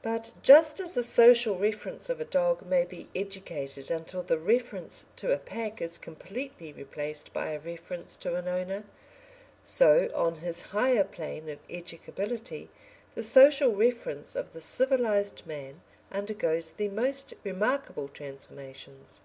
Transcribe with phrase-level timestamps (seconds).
[0.00, 5.04] But just as the social reference of a dog may be educated until the reference
[5.16, 8.84] to a pack is completely replaced by a reference to an owner,
[9.62, 12.70] so on his higher plane of educability
[13.14, 19.20] the social reference of the civilised man undergoes the most remarkable transformations.